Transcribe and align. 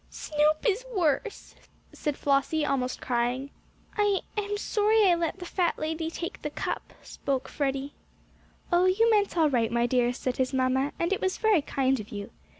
"Snoop 0.09 0.65
is 0.67 0.83
worse," 0.95 1.53
said 1.93 2.17
Flossie, 2.17 2.65
almost 2.65 3.01
crying. 3.03 3.51
"I 3.95 4.21
I'm 4.35 4.57
sorry 4.57 5.05
I 5.07 5.13
let 5.13 5.37
the 5.37 5.45
fat 5.45 5.77
lady 5.77 6.09
take 6.09 6.41
the 6.41 6.49
cup," 6.49 6.93
spoke 7.03 7.47
Freddie. 7.47 7.93
"Oh, 8.71 8.85
you 8.85 9.11
meant 9.11 9.37
all 9.37 9.51
right, 9.51 9.71
my 9.71 9.85
dear," 9.85 10.11
said 10.11 10.37
his 10.37 10.55
mamma, 10.55 10.91
"and 10.97 11.13
it 11.13 11.21
was 11.21 11.37
very 11.37 11.61
kind 11.61 11.99
of 11.99 12.09
you. 12.09 12.31